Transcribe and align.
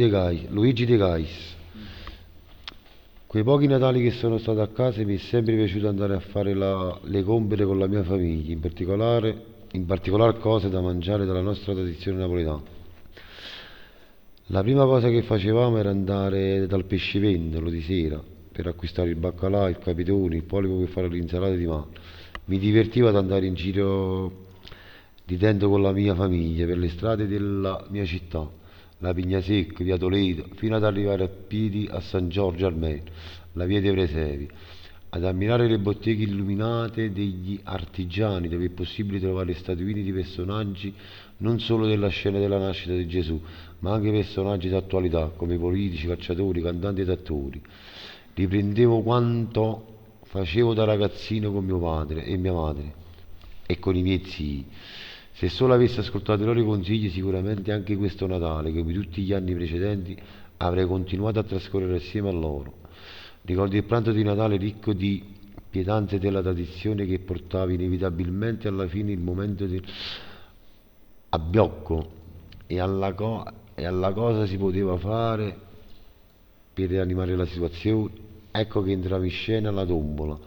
De 0.00 0.08
Gais, 0.08 0.48
Luigi 0.48 0.86
De 0.86 0.96
Gais. 0.96 1.56
Quei 3.26 3.42
pochi 3.42 3.66
Natali 3.66 4.02
che 4.02 4.12
sono 4.12 4.38
stato 4.38 4.62
a 4.62 4.68
casa 4.68 5.02
mi 5.04 5.16
è 5.16 5.18
sempre 5.18 5.54
piaciuto 5.54 5.88
andare 5.88 6.14
a 6.14 6.20
fare 6.20 6.54
la- 6.54 6.98
le 7.04 7.22
compere 7.22 7.66
con 7.66 7.78
la 7.78 7.86
mia 7.86 8.02
famiglia, 8.02 8.50
in 8.50 8.60
particolare, 8.60 9.44
in 9.72 9.84
particolar 9.84 10.38
cose 10.38 10.70
da 10.70 10.80
mangiare 10.80 11.26
dalla 11.26 11.42
nostra 11.42 11.74
tradizione 11.74 12.16
napoletana. 12.16 12.62
La 14.46 14.62
prima 14.62 14.84
cosa 14.84 15.10
che 15.10 15.22
facevamo 15.22 15.76
era 15.76 15.90
andare 15.90 16.66
dal 16.66 16.86
pescivendolo 16.86 17.68
di 17.68 17.82
sera 17.82 18.20
per 18.50 18.68
acquistare 18.68 19.10
il 19.10 19.16
baccalà, 19.16 19.68
il 19.68 19.78
capitone, 19.78 20.34
il 20.34 20.44
polipo 20.44 20.78
per 20.78 20.88
fare 20.88 21.08
l'insalata 21.08 21.54
di 21.54 21.66
mare. 21.66 21.88
Mi 22.46 22.58
divertiva 22.58 23.10
ad 23.10 23.16
andare 23.16 23.44
in 23.44 23.54
giro 23.54 24.46
ridendo 25.26 25.68
con 25.68 25.82
la 25.82 25.92
mia 25.92 26.14
famiglia 26.14 26.64
per 26.64 26.78
le 26.78 26.88
strade 26.88 27.28
della 27.28 27.86
mia 27.90 28.04
città, 28.06 28.58
la 29.00 29.12
Pignasecca, 29.12 29.82
via 29.82 29.96
Toledo, 29.96 30.46
fino 30.54 30.76
ad 30.76 30.84
arrivare 30.84 31.24
a 31.24 31.28
piedi 31.28 31.88
a 31.90 32.00
San 32.00 32.28
Giorgio 32.28 32.66
Armeno, 32.66 33.04
la 33.52 33.64
via 33.64 33.80
dei 33.80 33.92
Presepi, 33.92 34.48
ad 35.10 35.24
ammirare 35.24 35.66
le 35.66 35.78
botteghe 35.78 36.22
illuminate 36.22 37.10
degli 37.12 37.58
artigiani 37.64 38.48
dove 38.48 38.66
è 38.66 38.70
possibile 38.70 39.18
trovare 39.18 39.54
statuine 39.54 40.02
di 40.02 40.12
personaggi 40.12 40.94
non 41.38 41.58
solo 41.58 41.86
della 41.86 42.08
scena 42.08 42.38
della 42.38 42.58
nascita 42.58 42.92
di 42.92 43.08
Gesù, 43.08 43.40
ma 43.80 43.94
anche 43.94 44.10
personaggi 44.12 44.68
d'attualità 44.68 45.32
come 45.34 45.58
politici, 45.58 46.06
calciatori, 46.06 46.60
cantanti 46.60 47.00
ed 47.00 47.08
attori. 47.08 47.60
Riprendevo 48.34 49.02
quanto 49.02 49.86
facevo 50.24 50.74
da 50.74 50.84
ragazzino 50.84 51.50
con 51.50 51.64
mio 51.64 51.78
padre 51.78 52.24
e 52.24 52.36
mia 52.36 52.52
madre 52.52 52.94
e 53.66 53.78
con 53.78 53.96
i 53.96 54.02
miei 54.02 54.22
zii. 54.24 54.66
Se 55.40 55.48
solo 55.48 55.72
avessi 55.72 55.98
ascoltato 56.00 56.42
i 56.42 56.44
loro 56.44 56.62
consigli, 56.64 57.08
sicuramente 57.08 57.72
anche 57.72 57.96
questo 57.96 58.26
Natale, 58.26 58.74
come 58.74 58.92
tutti 58.92 59.22
gli 59.22 59.32
anni 59.32 59.54
precedenti, 59.54 60.14
avrei 60.58 60.84
continuato 60.84 61.38
a 61.38 61.42
trascorrere 61.42 61.96
assieme 61.96 62.28
a 62.28 62.32
loro. 62.32 62.74
Ricordo 63.40 63.74
il 63.74 63.84
pranzo 63.84 64.12
di 64.12 64.22
Natale 64.22 64.58
ricco 64.58 64.92
di 64.92 65.24
pietanze 65.70 66.18
della 66.18 66.42
tradizione 66.42 67.06
che 67.06 67.20
portava 67.20 67.72
inevitabilmente 67.72 68.68
alla 68.68 68.86
fine 68.86 69.12
il 69.12 69.20
momento 69.20 69.64
del 69.64 69.82
abbiocco 71.30 72.10
e 72.66 72.78
alla, 72.78 73.14
co- 73.14 73.50
e 73.74 73.86
alla 73.86 74.12
cosa 74.12 74.44
si 74.44 74.58
poteva 74.58 74.98
fare 74.98 75.56
per 76.74 76.90
rianimare 76.90 77.34
la 77.34 77.46
situazione. 77.46 78.10
Ecco 78.50 78.82
che 78.82 78.90
entrava 78.90 79.24
in 79.24 79.30
scena 79.30 79.70
la 79.70 79.86
tombola, 79.86 80.38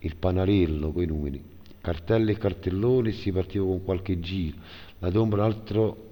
il 0.00 0.14
panarello 0.14 0.92
coi 0.92 1.06
numeri, 1.06 1.42
cartelle 1.82 2.32
e 2.32 2.38
cartelloni 2.38 3.10
e 3.10 3.12
si 3.12 3.30
partiva 3.30 3.66
con 3.66 3.84
qualche 3.84 4.18
giro. 4.20 4.56
La 5.00 5.10
tombola 5.10 5.44
altro 5.44 6.10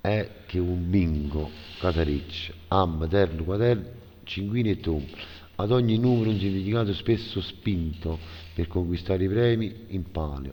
è 0.00 0.28
che 0.46 0.58
un 0.60 0.88
bingo, 0.88 1.50
casareccia, 1.80 2.52
am, 2.68 3.08
terno, 3.08 3.42
quaderno, 3.42 3.88
cinquini 4.22 4.70
e 4.70 4.80
tombola. 4.80 5.16
Ad 5.56 5.72
ogni 5.72 5.98
numero 5.98 6.30
un 6.30 6.38
significato 6.38 6.92
spesso 6.94 7.40
spinto 7.40 8.18
per 8.54 8.68
conquistare 8.68 9.24
i 9.24 9.28
premi 9.28 9.86
in 9.88 10.08
palio. 10.12 10.52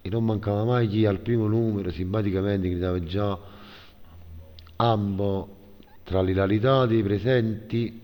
E 0.00 0.08
non 0.08 0.24
mancava 0.24 0.64
mai 0.64 0.88
chi 0.88 1.04
al 1.04 1.18
primo 1.20 1.46
numero 1.46 1.90
simpaticamente 1.90 2.70
gridava 2.70 3.02
già 3.02 3.38
ambo 4.76 5.56
tra 6.04 6.22
l'ilarità 6.22 6.86
dei 6.86 7.02
presenti 7.02 8.00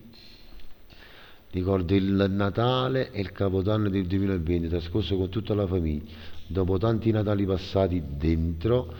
ricordo 1.51 1.95
il 1.95 2.27
Natale 2.31 3.11
e 3.11 3.21
il 3.21 3.33
Capodanno 3.33 3.89
del 3.89 4.07
2020 4.07 4.69
trascorso 4.69 5.17
con 5.17 5.29
tutta 5.29 5.55
la 5.55 5.67
famiglia. 5.67 6.11
Dopo 6.47 6.79
tanti 6.79 7.11
Natali 7.11 7.45
passati 7.45 8.03
dentro 8.17 8.93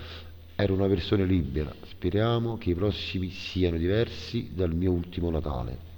ero 0.55 0.75
una 0.75 0.87
persona 0.87 1.25
libera. 1.25 1.73
Speriamo 1.89 2.59
che 2.59 2.71
i 2.71 2.75
prossimi 2.75 3.31
siano 3.31 3.77
diversi 3.77 4.51
dal 4.55 4.75
mio 4.75 4.93
ultimo 4.93 5.31
Natale 5.31 5.90